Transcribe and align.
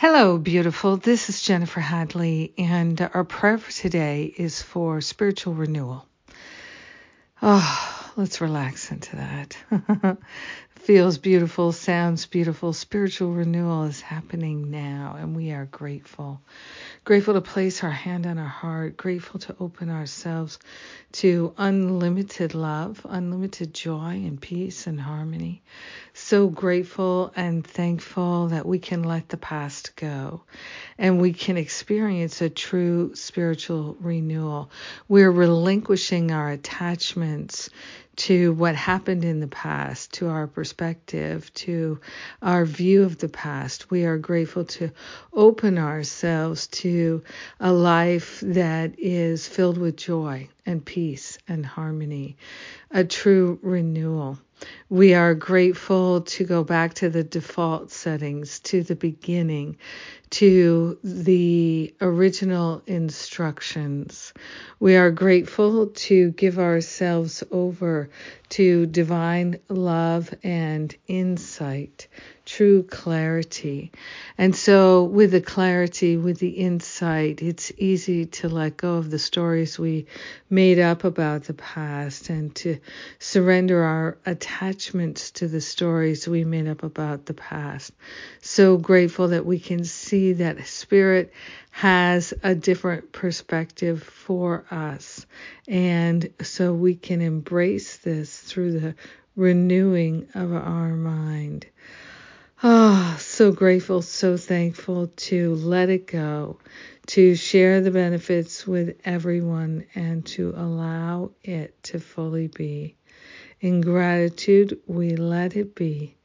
Hello, 0.00 0.38
beautiful. 0.38 0.96
This 0.96 1.28
is 1.28 1.42
Jennifer 1.42 1.80
Hadley, 1.80 2.54
and 2.56 3.00
our 3.14 3.24
prayer 3.24 3.58
for 3.58 3.72
today 3.72 4.32
is 4.36 4.62
for 4.62 5.00
spiritual 5.00 5.54
renewal. 5.54 6.06
Oh, 7.42 8.12
let's 8.14 8.40
relax 8.40 8.92
into 8.92 9.16
that. 9.16 10.18
Feels 10.80 11.18
beautiful, 11.18 11.72
sounds 11.72 12.24
beautiful. 12.26 12.72
Spiritual 12.72 13.32
renewal 13.32 13.84
is 13.84 14.00
happening 14.00 14.70
now, 14.70 15.16
and 15.18 15.36
we 15.36 15.50
are 15.50 15.66
grateful. 15.66 16.40
Grateful 17.04 17.34
to 17.34 17.40
place 17.40 17.84
our 17.84 17.90
hand 17.90 18.26
on 18.26 18.38
our 18.38 18.48
heart, 18.48 18.96
grateful 18.96 19.40
to 19.40 19.56
open 19.60 19.90
ourselves 19.90 20.58
to 21.12 21.52
unlimited 21.58 22.54
love, 22.54 23.04
unlimited 23.08 23.74
joy 23.74 24.12
and 24.24 24.40
peace 24.40 24.86
and 24.86 25.00
harmony. 25.00 25.62
So 26.14 26.48
grateful 26.48 27.32
and 27.36 27.66
thankful 27.66 28.48
that 28.48 28.66
we 28.66 28.78
can 28.78 29.02
let 29.02 29.28
the 29.28 29.36
past 29.36 29.94
go 29.96 30.42
and 30.96 31.20
we 31.20 31.32
can 31.32 31.56
experience 31.56 32.40
a 32.40 32.50
true 32.50 33.14
spiritual 33.14 33.96
renewal. 34.00 34.70
We're 35.08 35.30
relinquishing 35.30 36.30
our 36.30 36.50
attachments 36.50 37.68
to 38.18 38.52
what 38.52 38.74
happened 38.74 39.24
in 39.24 39.40
the 39.40 39.48
past, 39.48 40.12
to 40.14 40.28
our 40.28 40.46
perspective, 40.46 41.52
to 41.54 42.00
our 42.42 42.64
view 42.64 43.04
of 43.04 43.18
the 43.18 43.28
past. 43.28 43.90
We 43.90 44.04
are 44.04 44.18
grateful 44.18 44.64
to 44.64 44.90
open 45.32 45.78
ourselves 45.78 46.66
to 46.68 47.22
a 47.60 47.72
life 47.72 48.40
that 48.40 48.98
is 48.98 49.48
filled 49.48 49.78
with 49.78 49.96
joy 49.96 50.48
and 50.68 50.84
peace 50.84 51.38
and 51.48 51.64
harmony, 51.64 52.36
a 52.90 53.02
true 53.02 53.58
renewal. 53.62 54.38
We 54.90 55.14
are 55.14 55.34
grateful 55.34 56.20
to 56.22 56.44
go 56.44 56.62
back 56.62 56.94
to 56.94 57.08
the 57.08 57.24
default 57.24 57.90
settings, 57.90 58.60
to 58.60 58.82
the 58.82 58.96
beginning, 58.96 59.78
to 60.30 60.98
the 61.02 61.94
original 62.02 62.82
instructions. 62.86 64.34
We 64.78 64.96
are 64.96 65.10
grateful 65.10 65.86
to 65.86 66.32
give 66.32 66.58
ourselves 66.58 67.42
over 67.50 68.10
to 68.50 68.86
divine 68.86 69.60
love 69.68 70.34
and 70.42 70.94
insight 71.06 72.08
true 72.48 72.82
clarity. 72.82 73.92
And 74.38 74.56
so, 74.56 75.04
with 75.04 75.32
the 75.32 75.40
clarity, 75.42 76.16
with 76.16 76.38
the 76.38 76.48
insight, 76.48 77.42
it's 77.42 77.70
easy 77.76 78.24
to 78.26 78.48
let 78.48 78.78
go 78.78 78.94
of 78.94 79.10
the 79.10 79.18
stories 79.18 79.78
we 79.78 80.06
made 80.48 80.78
up 80.78 81.04
about 81.04 81.44
the 81.44 81.52
past 81.52 82.30
and 82.30 82.54
to 82.56 82.78
surrender 83.18 83.82
our 83.82 84.16
attachments 84.24 85.30
to 85.32 85.46
the 85.46 85.60
stories 85.60 86.26
we 86.26 86.44
made 86.44 86.66
up 86.66 86.82
about 86.82 87.26
the 87.26 87.34
past. 87.34 87.92
So 88.40 88.78
grateful 88.78 89.28
that 89.28 89.44
we 89.44 89.58
can 89.58 89.84
see 89.84 90.32
that 90.32 90.66
Spirit 90.66 91.34
has 91.70 92.32
a 92.42 92.54
different 92.54 93.12
perspective 93.12 94.02
for 94.02 94.64
us. 94.70 95.26
And 95.68 96.30
so 96.40 96.72
we 96.72 96.94
can 96.94 97.20
embrace 97.20 97.98
this 97.98 98.38
through 98.38 98.80
the 98.80 98.94
renewing 99.36 100.28
of 100.34 100.54
our 100.54 100.94
mind. 100.94 101.66
So 103.38 103.52
grateful, 103.52 104.02
so 104.02 104.36
thankful 104.36 105.06
to 105.06 105.54
let 105.54 105.90
it 105.90 106.08
go, 106.08 106.58
to 107.06 107.36
share 107.36 107.80
the 107.80 107.92
benefits 107.92 108.66
with 108.66 108.96
everyone, 109.04 109.86
and 109.94 110.26
to 110.26 110.52
allow 110.56 111.30
it 111.44 111.80
to 111.84 112.00
fully 112.00 112.48
be. 112.48 112.96
In 113.60 113.80
gratitude, 113.80 114.80
we 114.88 115.14
let 115.14 115.54
it 115.54 115.76
be, 115.76 116.16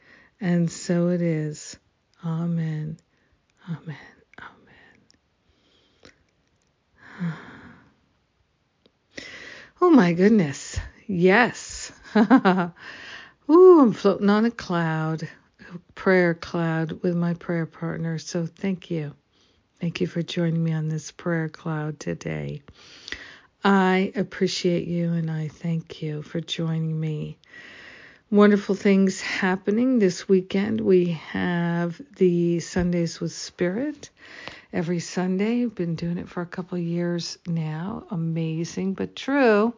and 0.41 0.71
so 0.71 1.09
it 1.09 1.21
is. 1.21 1.77
Amen. 2.25 2.97
Amen. 3.69 3.95
Amen. 7.21 7.33
Oh 9.79 9.91
my 9.91 10.13
goodness. 10.13 10.79
Yes. 11.05 11.91
Ooh, 12.15 13.81
I'm 13.81 13.93
floating 13.93 14.31
on 14.31 14.45
a 14.45 14.51
cloud 14.51 15.27
prayer 15.95 16.33
cloud 16.33 17.03
with 17.03 17.15
my 17.15 17.33
prayer 17.33 17.65
partner. 17.65 18.17
So 18.17 18.45
thank 18.45 18.91
you. 18.91 19.13
Thank 19.79 20.01
you 20.01 20.07
for 20.07 20.21
joining 20.21 20.63
me 20.63 20.73
on 20.73 20.87
this 20.87 21.11
prayer 21.11 21.49
cloud 21.49 21.99
today. 21.99 22.61
I 23.63 24.11
appreciate 24.15 24.87
you 24.87 25.13
and 25.13 25.29
I 25.31 25.47
thank 25.47 26.01
you 26.01 26.21
for 26.21 26.41
joining 26.41 26.99
me. 26.99 27.37
Wonderful 28.31 28.75
things 28.75 29.21
happening 29.21 29.99
this 29.99 30.27
weekend. 30.27 30.81
We 30.81 31.11
have 31.31 32.01
the 32.15 32.59
Sundays 32.61 33.19
with 33.19 33.31
Spirit 33.31 34.09
every 34.73 34.99
Sunday. 34.99 35.63
I've 35.63 35.75
been 35.75 35.95
doing 35.95 36.17
it 36.17 36.27
for 36.27 36.41
a 36.41 36.47
couple 36.47 36.77
years 36.77 37.37
now. 37.45 38.05
Amazing 38.09 38.95
but 38.95 39.15
true. 39.15 39.73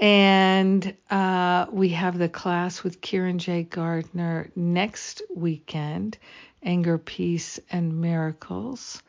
And 0.00 0.96
uh, 1.10 1.66
we 1.70 1.90
have 1.90 2.18
the 2.18 2.28
class 2.28 2.82
with 2.82 3.00
Kieran 3.00 3.38
J. 3.38 3.62
Gardner 3.64 4.50
next 4.56 5.22
weekend 5.34 6.18
Anger, 6.62 6.98
Peace, 6.98 7.58
and 7.70 8.00
Miracles. 8.00 9.02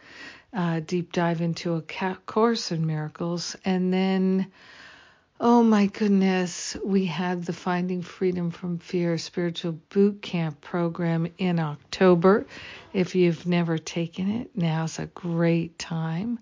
Uh, 0.54 0.80
deep 0.80 1.12
dive 1.12 1.42
into 1.42 1.76
a 1.76 1.82
course 2.26 2.72
in 2.72 2.86
miracles. 2.86 3.56
And 3.66 3.94
then, 3.94 4.52
oh 5.46 5.62
my 5.62 5.88
goodness, 5.88 6.78
we 6.86 7.06
had 7.06 7.44
the 7.44 7.52
Finding 7.52 8.02
Freedom 8.02 8.50
from 8.50 8.78
Fear 8.78 9.18
Spiritual 9.18 9.74
Boot 9.90 10.22
Camp 10.22 10.62
program 10.62 11.28
in 11.38 11.60
October. 11.60 12.46
If 12.94 13.14
you've 13.14 13.46
never 13.46 13.78
taken 13.78 14.32
it, 14.32 14.52
now's 14.56 15.00
a 15.00 15.08
great 15.08 15.78
time. 15.78 16.40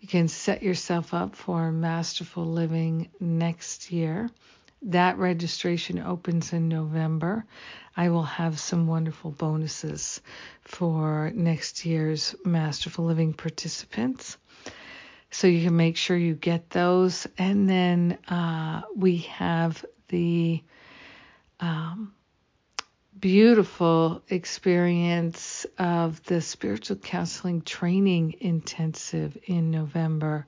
You 0.00 0.08
can 0.08 0.28
set 0.28 0.62
yourself 0.62 1.12
up 1.12 1.36
for 1.36 1.70
masterful 1.70 2.46
living 2.46 3.10
next 3.20 3.92
year. 3.92 4.30
That 4.80 5.18
registration 5.18 5.98
opens 5.98 6.54
in 6.54 6.68
November. 6.68 7.44
I 7.98 8.08
will 8.08 8.22
have 8.22 8.58
some 8.58 8.86
wonderful 8.86 9.30
bonuses 9.30 10.22
for 10.62 11.32
next 11.34 11.84
year's 11.84 12.34
Masterful 12.46 13.04
Living 13.04 13.34
participants. 13.34 14.38
So 15.30 15.46
you 15.46 15.64
can 15.64 15.76
make 15.76 15.96
sure 15.96 16.16
you 16.16 16.34
get 16.34 16.70
those. 16.70 17.26
And 17.36 17.68
then 17.68 18.18
uh, 18.28 18.82
we 18.96 19.18
have 19.18 19.84
the 20.08 20.62
um, 21.60 22.14
beautiful 23.18 24.22
experience 24.28 25.66
of 25.78 26.22
the 26.24 26.40
spiritual 26.40 26.96
counseling 26.96 27.62
training 27.62 28.36
intensive 28.40 29.36
in 29.44 29.70
November. 29.70 30.46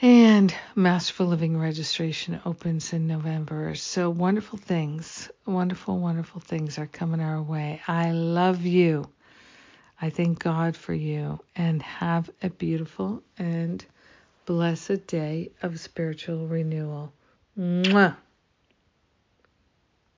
And 0.00 0.54
Masterful 0.76 1.26
Living 1.26 1.58
registration 1.58 2.40
opens 2.46 2.92
in 2.92 3.08
November. 3.08 3.74
So 3.74 4.10
wonderful 4.10 4.58
things, 4.58 5.28
wonderful, 5.44 5.98
wonderful 5.98 6.40
things 6.40 6.78
are 6.78 6.86
coming 6.86 7.20
our 7.20 7.42
way. 7.42 7.82
I 7.88 8.12
love 8.12 8.62
you. 8.62 9.08
I 10.00 10.10
thank 10.10 10.38
God 10.38 10.76
for 10.76 10.94
you 10.94 11.40
and 11.56 11.82
have 11.82 12.30
a 12.42 12.50
beautiful 12.50 13.22
and 13.38 13.84
blessed 14.46 15.06
day 15.06 15.50
of 15.62 15.80
spiritual 15.80 16.46
renewal. 16.46 17.12
Mwah. 17.58 18.16